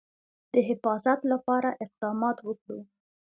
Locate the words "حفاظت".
0.69-1.19